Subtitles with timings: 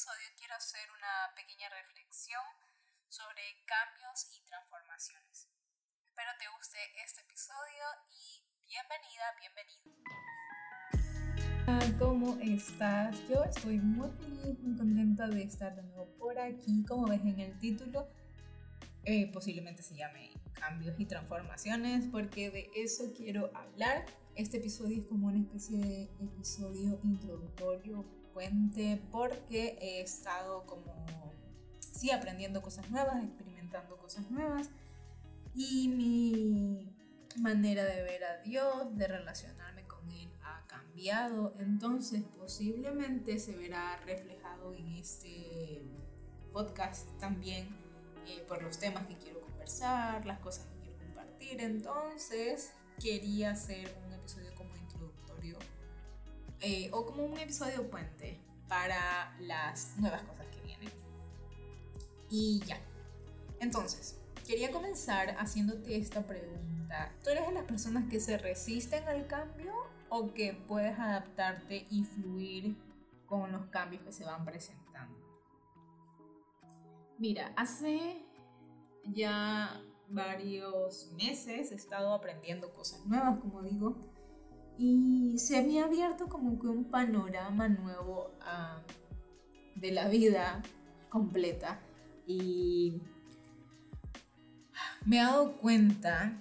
[0.00, 2.40] episodio quiero hacer una pequeña reflexión
[3.10, 5.52] sobre cambios y transformaciones.
[6.08, 9.92] Espero te guste este episodio y bienvenida, bienvenido.
[11.98, 13.28] ¿Cómo estás?
[13.28, 16.82] Yo estoy muy feliz, muy contenta de estar de nuevo por aquí.
[16.88, 18.08] Como ves en el título,
[19.04, 24.06] eh, posiblemente se llame cambios y transformaciones porque de eso quiero hablar.
[24.34, 31.04] Este episodio es como una especie de episodio introductorio, puente, porque he estado como,
[31.78, 34.70] sí, aprendiendo cosas nuevas, experimentando cosas nuevas
[35.54, 36.96] y mi
[37.36, 41.54] manera de ver a Dios, de relacionarme con Él ha cambiado.
[41.58, 45.82] Entonces posiblemente se verá reflejado en este
[46.52, 47.68] podcast también
[48.26, 51.60] eh, por los temas que quiero conversar, las cosas que quiero compartir.
[51.60, 54.54] Entonces quería hacer un episodio
[56.60, 60.90] eh, o como un episodio puente para las nuevas cosas que vienen.
[62.30, 62.78] Y ya.
[63.60, 67.12] Entonces, quería comenzar haciéndote esta pregunta.
[67.22, 69.72] ¿Tú eres de las personas que se resisten al cambio
[70.08, 72.76] o que puedes adaptarte y fluir
[73.26, 75.18] con los cambios que se van presentando?
[77.18, 78.24] Mira, hace
[79.04, 84.09] ya varios meses he estado aprendiendo cosas nuevas, como digo,
[84.80, 90.62] y se me ha abierto como que un panorama nuevo uh, de la vida
[91.10, 91.78] completa.
[92.26, 93.02] Y
[95.04, 96.32] me he dado cuenta,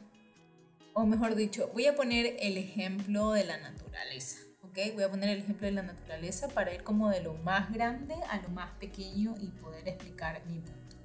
[0.93, 4.37] o mejor dicho, voy a poner el ejemplo de la naturaleza.
[4.63, 4.77] ¿ok?
[4.93, 8.15] Voy a poner el ejemplo de la naturaleza para ir como de lo más grande
[8.29, 10.95] a lo más pequeño y poder explicar mi punto.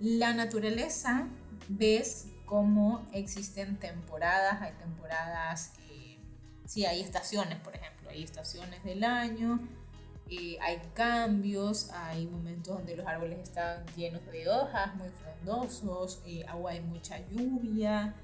[0.00, 1.28] La naturaleza,
[1.68, 5.74] ves cómo existen temporadas, hay temporadas,
[6.70, 9.58] sí, hay estaciones, por ejemplo, hay estaciones del año,
[10.28, 16.44] eh, hay cambios, hay momentos donde los árboles están llenos de hojas, muy frondosos, eh,
[16.46, 18.14] agua hay mucha lluvia,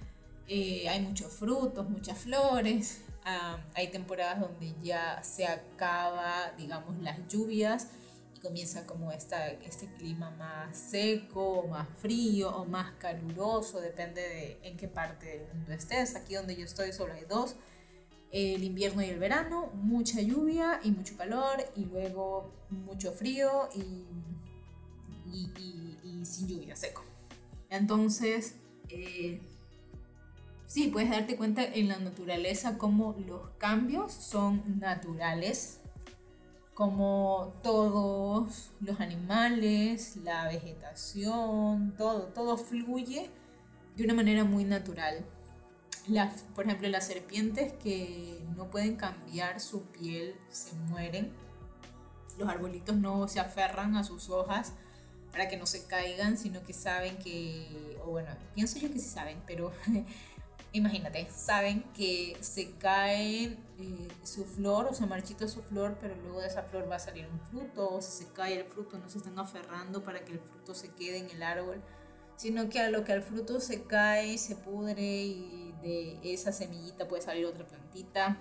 [0.48, 7.88] hay muchos frutos, muchas flores, ah, hay temporadas donde ya se acaba, digamos, las lluvias
[8.46, 14.76] comienza como esta, este clima más seco, más frío o más caluroso, depende de en
[14.76, 16.14] qué parte del mundo estés.
[16.14, 17.56] Aquí donde yo estoy solo hay dos,
[18.36, 24.04] el invierno y el verano, mucha lluvia y mucho calor y luego mucho frío y,
[26.24, 27.02] sin lluvia, seco.
[27.70, 28.56] Entonces,
[28.90, 29.40] eh,
[30.66, 35.80] sí, puedes darte cuenta en la naturaleza cómo los cambios son naturales
[36.74, 43.30] como todos los animales, la vegetación, todo, todo fluye
[43.96, 45.24] de una manera muy natural.
[46.54, 51.32] Por ejemplo, las serpientes que no pueden cambiar su piel se mueren.
[52.38, 54.72] Los arbolitos no se aferran a sus hojas
[55.32, 59.08] para que no se caigan, sino que saben que, o bueno, pienso yo que sí
[59.08, 59.72] saben, pero
[60.72, 66.40] imagínate, saben que se cae eh, su flor o se marchita su flor, pero luego
[66.40, 69.08] de esa flor va a salir un fruto, o si se cae el fruto, no
[69.08, 71.82] se están aferrando para que el fruto se quede en el árbol,
[72.36, 75.65] sino que a lo que el fruto se cae, se pudre y
[76.22, 78.38] esa semillita puede salir otra plantita.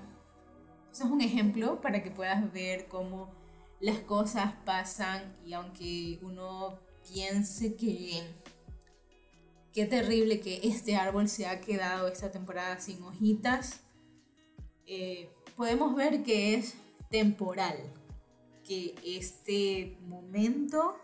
[0.92, 3.34] Eso es un ejemplo para que puedas ver cómo
[3.80, 8.24] las cosas pasan y aunque uno piense que
[9.76, 13.82] qué terrible que este árbol se ha quedado esta temporada sin hojitas.
[14.88, 16.76] Eh, podemos ver que es
[17.10, 17.78] temporal,
[18.64, 20.96] que este momento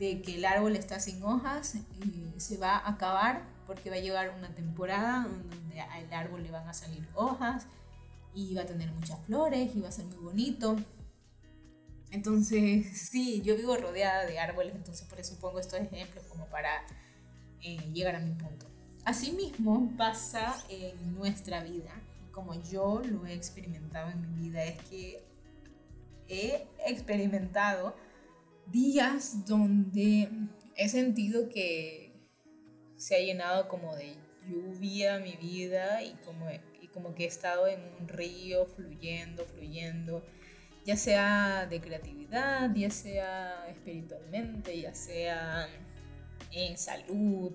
[0.00, 4.00] de que el árbol está sin hojas eh, se va a acabar porque va a
[4.00, 7.66] llegar una temporada donde al árbol le van a salir hojas
[8.34, 10.76] y va a tener muchas flores y va a ser muy bonito.
[12.10, 16.84] Entonces, sí, yo vivo rodeada de árboles, entonces por eso pongo estos ejemplos como para
[17.60, 18.66] eh, llegar a mi punto.
[19.04, 21.90] Asimismo pasa en nuestra vida,
[22.30, 25.24] como yo lo he experimentado en mi vida, es que
[26.28, 27.94] he experimentado
[28.66, 30.28] días donde
[30.76, 32.03] he sentido que
[32.96, 36.48] se ha llenado como de lluvia mi vida y como,
[36.80, 40.24] y como que he estado en un río fluyendo, fluyendo,
[40.84, 45.68] ya sea de creatividad, ya sea espiritualmente, ya sea
[46.52, 47.52] en salud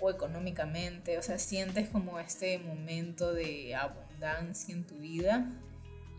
[0.00, 5.50] o económicamente, o sea, sientes como este momento de abundancia en tu vida.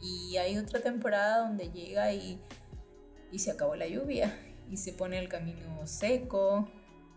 [0.02, 2.40] Y hay otra temporada donde llega y,
[3.32, 4.38] y se acabó la lluvia
[4.70, 6.70] y se pone el camino seco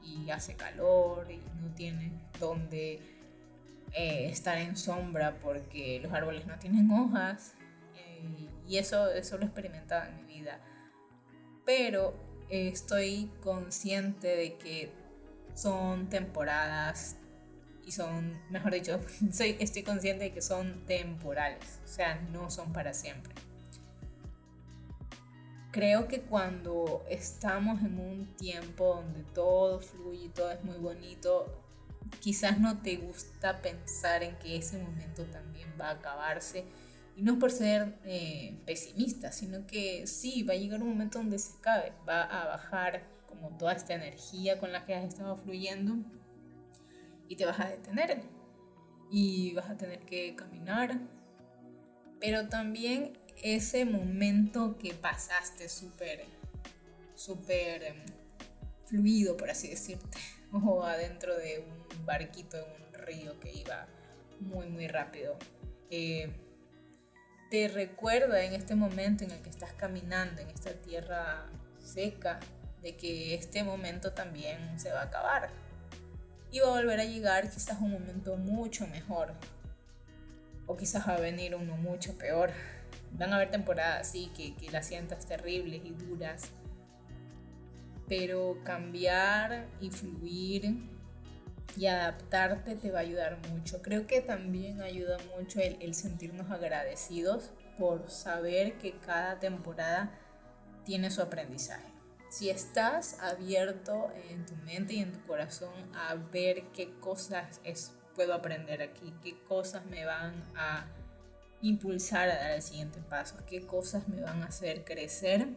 [0.06, 3.00] y hace calor y no tienes donde
[3.92, 7.54] eh, estar en sombra porque los árboles no tienen hojas
[7.96, 10.60] eh, y eso, eso lo he experimentado en mi vida
[11.64, 12.14] pero
[12.48, 14.92] estoy consciente de que
[15.54, 17.16] son temporadas
[17.84, 19.00] y son, mejor dicho,
[19.32, 23.32] soy, estoy consciente de que son temporales, o sea, no son para siempre.
[25.72, 31.62] Creo que cuando estamos en un tiempo donde todo fluye y todo es muy bonito,
[32.20, 36.64] quizás no te gusta pensar en que ese momento también va a acabarse.
[37.16, 41.38] Y no por ser eh, pesimista, sino que sí, va a llegar un momento donde
[41.38, 45.96] se acabe, va a bajar como toda esta energía con la que has estado fluyendo
[47.28, 48.22] y te vas a detener
[49.10, 50.98] y vas a tener que caminar.
[52.20, 56.24] Pero también ese momento que pasaste súper,
[57.14, 58.04] súper em,
[58.86, 60.18] fluido, por así decirte,
[60.52, 63.86] o adentro de un barquito en un río que iba
[64.40, 65.36] muy, muy rápido.
[65.90, 66.32] Eh,
[67.50, 71.46] te recuerda en este momento en el que estás caminando en esta tierra
[71.78, 72.40] seca
[72.82, 75.50] de que este momento también se va a acabar
[76.50, 79.32] y va a volver a llegar quizás un momento mucho mejor
[80.66, 82.50] o quizás va a venir uno mucho peor.
[83.18, 86.50] Van a haber temporadas, sí, que, que las sientas terribles y duras,
[88.08, 90.76] pero cambiar y fluir
[91.76, 93.82] y adaptarte te va a ayudar mucho.
[93.82, 100.10] Creo que también ayuda mucho el, el, sentirnos agradecidos por saber que cada temporada
[100.84, 101.96] tiene su aprendizaje
[102.28, 107.92] si estás abierto en tu mente y en tu corazón a ver qué cosas es,
[108.14, 110.86] puedo aprender aquí, qué cosas me van a
[111.62, 115.48] impulsar a dar el siguiente paso, qué cosas me van a hacer crecer,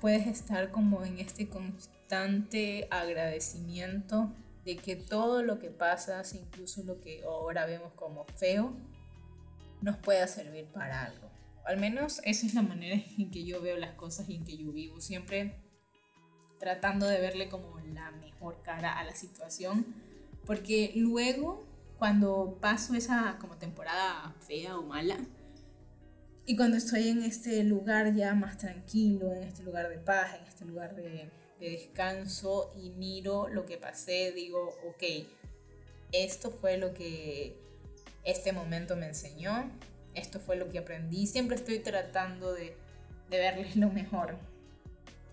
[0.00, 4.32] puedes estar como en este constante agradecimiento
[4.64, 8.76] de que todo lo que pasa, incluso lo que ahora vemos como feo,
[9.80, 11.30] nos pueda servir para algo.
[11.64, 14.56] Al menos esa es la manera en que yo veo las cosas y en que
[14.56, 15.00] yo vivo.
[15.00, 15.54] Siempre
[16.58, 19.86] tratando de verle como la mejor cara a la situación,
[20.44, 21.64] porque luego
[21.98, 25.16] cuando paso esa como temporada fea o mala,
[26.48, 30.46] y cuando estoy en este lugar ya más tranquilo, en este lugar de paz, en
[30.46, 31.28] este lugar de,
[31.58, 35.26] de descanso y miro lo que pasé, digo, ok,
[36.12, 37.58] esto fue lo que
[38.24, 39.70] este momento me enseñó,
[40.14, 42.76] esto fue lo que aprendí, siempre estoy tratando de,
[43.28, 44.36] de verles lo mejor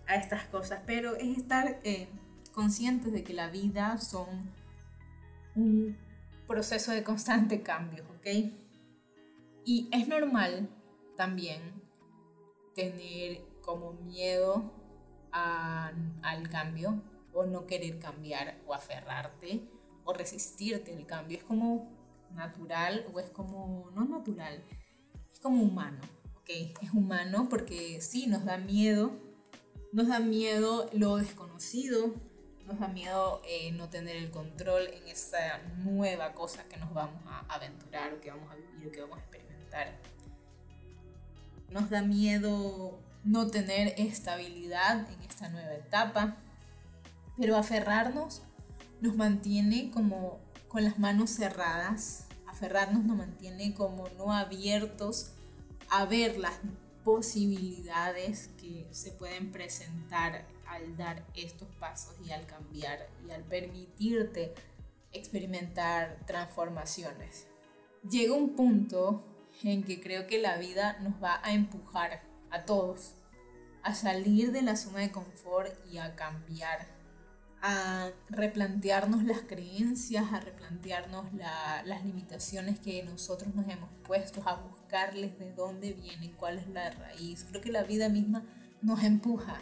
[0.06, 2.08] a estas cosas, pero es estar eh,
[2.52, 4.52] conscientes de que la vida son
[5.54, 5.96] un
[6.46, 8.26] proceso de constante cambio, ¿ok?
[9.64, 10.68] Y es normal
[11.16, 11.82] también
[12.74, 14.72] tener como miedo
[15.32, 17.02] al cambio
[17.32, 19.68] o no querer cambiar o aferrarte
[20.04, 21.38] o resistirte al cambio.
[21.38, 21.90] Es como
[22.32, 24.64] natural o es como, no natural,
[25.32, 26.00] es como humano,
[26.36, 26.50] ¿ok?
[26.82, 29.24] Es humano porque sí, nos da miedo
[29.94, 32.14] nos da miedo lo desconocido,
[32.66, 37.22] nos da miedo eh, no tener el control en esa nueva cosa que nos vamos
[37.26, 39.98] a aventurar o que vamos a vivir o que vamos a experimentar.
[41.70, 46.36] Nos da miedo no tener estabilidad en esta nueva etapa,
[47.36, 48.42] pero aferrarnos
[49.00, 55.32] nos mantiene como con las manos cerradas, aferrarnos nos mantiene como no abiertos
[55.90, 56.54] a ver las
[57.04, 64.54] posibilidades que se pueden presentar al dar estos pasos y al cambiar y al permitirte
[65.12, 67.46] experimentar transformaciones.
[68.08, 69.24] Llega un punto
[69.62, 73.14] en que creo que la vida nos va a empujar a todos
[73.82, 76.86] a salir de la zona de confort y a cambiar,
[77.60, 84.58] a replantearnos las creencias, a replantearnos las limitaciones que nosotros nos hemos puesto, a
[84.94, 87.44] de dónde vienen, cuál es la raíz.
[87.48, 88.44] Creo que la vida misma
[88.80, 89.60] nos empuja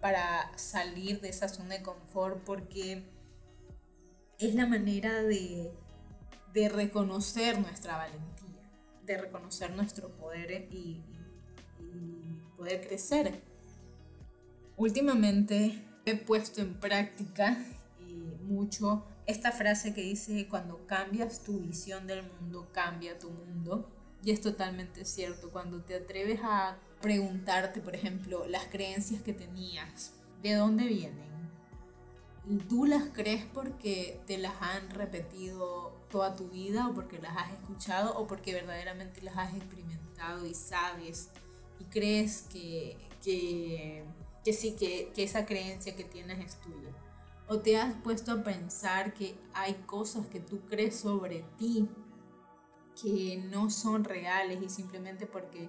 [0.00, 3.02] para salir de esa zona de confort porque
[4.38, 5.72] es la manera de,
[6.52, 8.70] de reconocer nuestra valentía,
[9.04, 11.02] de reconocer nuestro poder y,
[12.56, 13.42] poder crecer.
[14.78, 17.58] Últimamente he puesto en práctica
[18.44, 23.95] mucho esta frase que dice, cuando cambias tu visión del mundo, cambia tu mundo.
[24.22, 30.12] Y es totalmente cierto, cuando te atreves a preguntarte, por ejemplo, las creencias que tenías,
[30.42, 31.26] ¿de dónde vienen?
[32.68, 37.52] ¿Tú las crees porque te las han repetido toda tu vida o porque las has
[37.52, 41.30] escuchado o porque verdaderamente las has experimentado y sabes
[41.80, 46.90] y crees que, que, sí, que, que esa creencia que tienes es tuya?
[47.48, 51.88] ¿O te has puesto a pensar que hay cosas que tú crees sobre ti
[53.00, 55.68] que no son reales y simplemente porque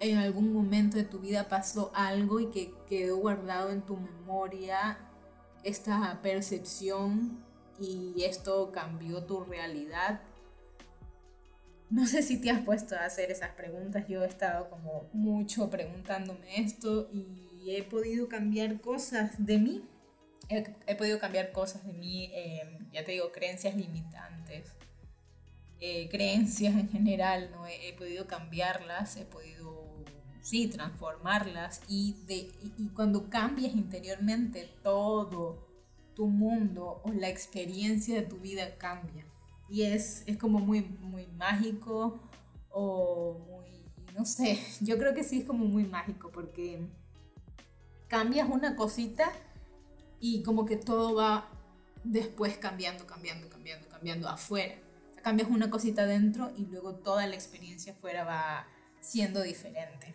[0.00, 4.98] en algún momento de tu vida pasó algo y que quedó guardado en tu memoria
[5.62, 7.44] esta percepción
[7.78, 10.22] y esto cambió tu realidad.
[11.88, 15.70] No sé si te has puesto a hacer esas preguntas, yo he estado como mucho
[15.70, 19.88] preguntándome esto y he podido cambiar cosas de mí.
[20.48, 24.74] He, podido cambiar cosas de mí, eh, ya te digo, creencias limitantes,
[25.84, 27.66] eh, creencias en general, ¿no?
[27.66, 29.82] he podido cambiarlas, he podido
[30.42, 35.66] sí, transformarlas y, de, y, cuando cambias interiormente todo
[36.14, 39.24] tu mundo o la experiencia de tu vida cambia.
[39.70, 42.20] Y es, es como muy, muy mágico
[42.70, 46.86] o muy, no sé, yo creo que sí es como muy mágico porque
[48.08, 49.32] cambias una cosita
[50.20, 51.48] y como que todo va
[52.04, 54.74] después cambiando, cambiando, cambiando, cambiando afuera.
[55.22, 58.66] Cambias una cosita dentro y luego toda la experiencia afuera va
[59.00, 60.14] siendo diferente.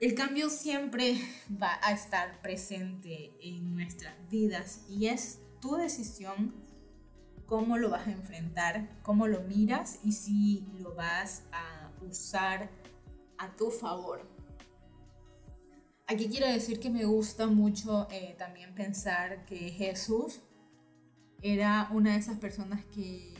[0.00, 1.18] El cambio siempre
[1.62, 6.54] va a estar presente en nuestras vidas y es tu decisión
[7.46, 12.70] cómo lo vas a enfrentar, cómo lo miras y si lo vas a usar
[13.38, 14.28] a tu favor.
[16.06, 20.40] Aquí quiero decir que me gusta mucho eh, también pensar que Jesús
[21.42, 23.34] era una de esas personas que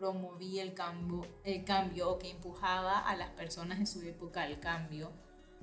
[0.00, 4.58] promovía el cambio, el cambio o que empujaba a las personas de su época al
[4.58, 5.12] cambio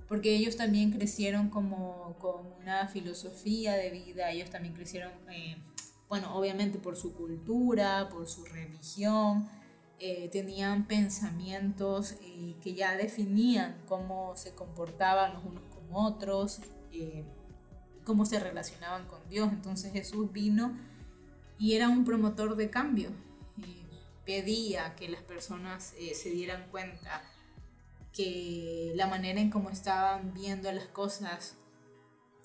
[0.08, 5.58] porque ellos también crecieron como con una filosofía de vida, ellos también crecieron, eh,
[6.08, 9.50] bueno, obviamente por su cultura, por su religión,
[10.00, 16.62] eh, tenían pensamientos eh, que ya definían cómo se comportaban los unos con otros,
[18.06, 19.50] cómo se relacionaban con Dios.
[19.52, 20.78] Entonces Jesús vino
[21.60, 23.10] y era un promotor de cambio,
[24.28, 27.24] pedía que las personas se dieran cuenta
[28.12, 31.56] que la manera en cómo estaban viendo las cosas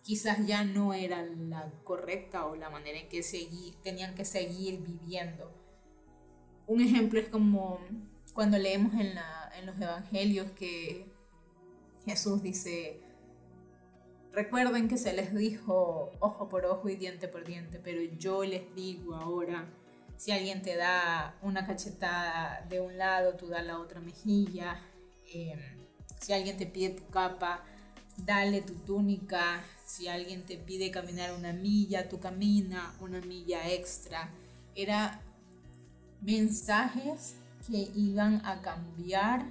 [0.02, 3.22] quizás ya no era la correcta o la manera en que
[3.82, 5.52] tenían que seguir viviendo.
[6.66, 7.80] Un ejemplo es como
[8.32, 9.14] cuando leemos en,
[9.58, 11.12] en los evangelios que
[12.04, 13.00] Jesús dice,
[14.32, 18.74] recuerden que se les dijo ojo por ojo y diente por diente, pero yo les
[18.74, 19.68] digo ahora,
[20.16, 24.80] si alguien te da una cachetada de un lado, tú da la otra mejilla
[25.34, 25.58] Em,
[26.20, 27.64] si alguien te pide tu capa,
[28.16, 29.62] dale tu túnica.
[29.86, 34.30] Si alguien te pide caminar una milla, tú camina una milla extra.
[34.74, 35.20] Era
[36.20, 39.44] mensajes que iban a cambiar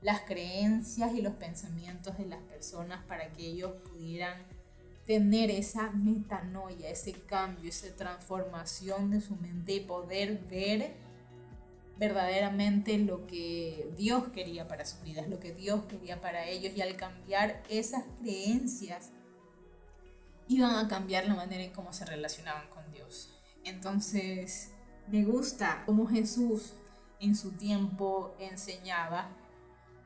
[0.00, 4.36] las creencias y los pensamientos de las personas para que ellos pudieran
[5.06, 10.94] tener esa metanoia, ese cambio, esa transformación de su mente y poder ver
[11.98, 16.82] verdaderamente lo que Dios quería para sus vidas, lo que Dios quería para ellos y
[16.82, 19.10] al cambiar esas creencias
[20.48, 23.38] iban a cambiar la manera en cómo se relacionaban con Dios.
[23.64, 24.72] Entonces,
[25.08, 26.74] me gusta cómo Jesús
[27.20, 29.28] en su tiempo enseñaba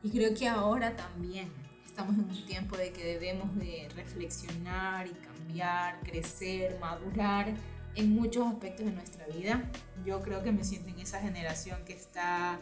[0.03, 1.66] y creo que ahora también
[1.97, 7.55] estamos en un tiempo de que debemos de reflexionar y cambiar, crecer, madurar
[7.95, 9.65] en muchos aspectos de nuestra vida.
[10.05, 12.59] Yo creo que me siento en esa generación que está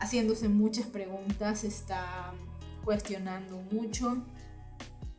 [0.00, 2.32] haciéndose muchas preguntas, está
[2.82, 4.20] cuestionando mucho,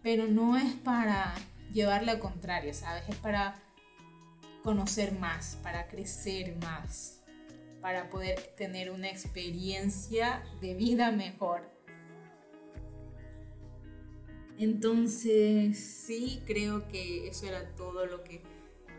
[0.04, 1.34] pero no es para
[1.72, 3.04] llevarle a contraria, ¿sabes?
[3.08, 3.56] Es para
[4.64, 7.22] conocer más, para crecer más,
[7.80, 11.76] para poder tener una experiencia de vida mejor.
[14.58, 18.42] Entonces, sí, creo que eso era todo lo que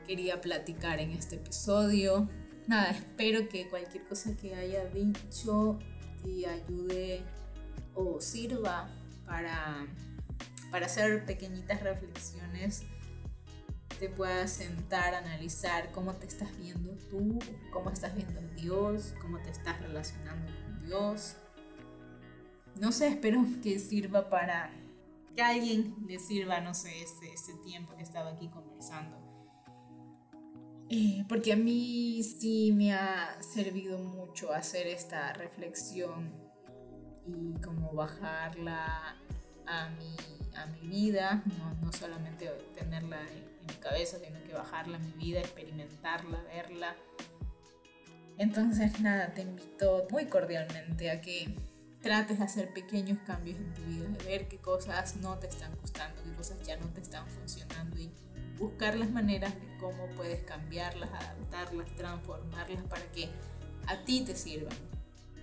[0.07, 2.29] quería platicar en este episodio.
[2.67, 5.79] Nada, espero que cualquier cosa que haya dicho
[6.23, 7.23] te ayude
[7.95, 8.89] o sirva
[9.27, 9.87] para,
[10.71, 12.85] para hacer pequeñitas reflexiones
[13.99, 17.39] te puedas sentar, analizar cómo te estás viendo tú,
[17.73, 21.37] cómo estás viendo a Dios, cómo te estás relacionando con Dios.
[22.77, 24.71] No sé, espero que sirva para
[25.39, 29.17] que alguien le sirva, no sé, este, este tiempo que estaba aquí conversando.
[30.91, 36.35] Eh, porque a mí sí me ha servido mucho hacer esta reflexión
[37.25, 39.17] y como bajarla
[39.65, 40.17] a mi,
[40.57, 45.13] a mi vida, no, no solamente tenerla en, mi cabeza, sino que bajarla a mi
[45.13, 46.97] vida, experimentarla, verla.
[48.39, 51.55] Entonces, nada, te invito muy cordialmente a que
[52.03, 55.75] trates de hacer pequeños cambios en tu vida, de ver qué cosas no te están
[55.81, 58.11] gustando, qué cosas ya no te están funcionando y
[58.59, 63.29] buscar las maneras de cómo puedes cambiarlas, adaptarlas, transformarlas para que
[63.87, 64.77] a ti te sirvan.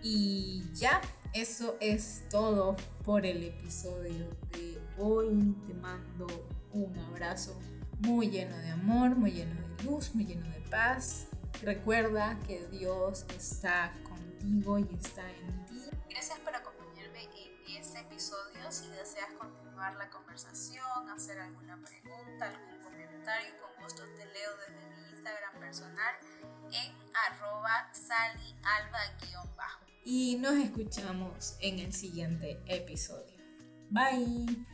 [0.01, 1.01] Y ya,
[1.33, 5.55] eso es todo por el episodio de hoy.
[5.67, 6.27] Te mando
[6.71, 7.59] un abrazo
[7.99, 11.27] muy lleno de amor, muy lleno de luz, muy lleno de paz.
[11.63, 15.64] Recuerda que Dios está contigo y está en.
[16.09, 18.71] Gracias por acompañarme en este episodio.
[18.71, 24.89] Si deseas continuar la conversación, hacer alguna pregunta, algún comentario, con gusto te leo desde
[24.95, 26.15] mi Instagram personal
[26.71, 26.93] en
[27.27, 29.85] arroba salialba-bajo.
[30.03, 33.35] Y nos escuchamos en el siguiente episodio.
[33.89, 34.65] Bye.